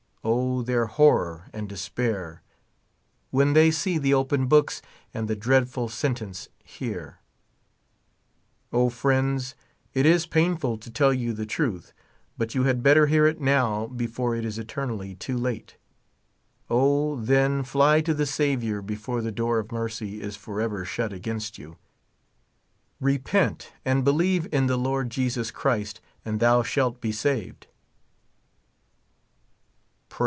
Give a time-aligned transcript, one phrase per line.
[0.23, 0.61] O.
[0.61, 2.43] their horror and despair.
[3.31, 4.79] When they see the open books.
[5.15, 7.17] And the dreadful sentence hear
[8.71, 9.55] I O, friends,
[9.95, 11.91] it is painful to tell you the truth,
[12.37, 15.77] but you had better hear it now before it is eternally too late.
[16.69, 21.57] O, then, fly to the Saviour before the door of mercy is forever shut against
[21.57, 21.77] you.
[22.99, 27.65] Repent and believe in the Lord Jesus Christ, and thou shalt be saved.